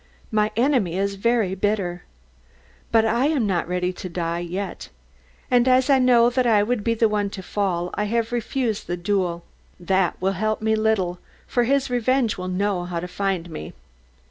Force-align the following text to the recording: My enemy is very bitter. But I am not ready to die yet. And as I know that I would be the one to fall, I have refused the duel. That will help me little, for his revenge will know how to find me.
My 0.31 0.49
enemy 0.55 0.97
is 0.97 1.13
very 1.13 1.53
bitter. 1.53 2.05
But 2.91 3.05
I 3.05 3.27
am 3.27 3.45
not 3.45 3.67
ready 3.67 3.93
to 3.93 4.09
die 4.09 4.39
yet. 4.39 4.89
And 5.51 5.67
as 5.67 5.91
I 5.91 5.99
know 5.99 6.31
that 6.31 6.47
I 6.47 6.63
would 6.63 6.83
be 6.83 6.95
the 6.95 7.07
one 7.07 7.29
to 7.29 7.43
fall, 7.43 7.91
I 7.93 8.05
have 8.05 8.31
refused 8.31 8.87
the 8.87 8.97
duel. 8.97 9.43
That 9.79 10.19
will 10.19 10.31
help 10.31 10.59
me 10.59 10.75
little, 10.75 11.19
for 11.45 11.65
his 11.65 11.91
revenge 11.91 12.35
will 12.35 12.47
know 12.47 12.85
how 12.85 12.99
to 12.99 13.07
find 13.07 13.47
me. 13.51 13.73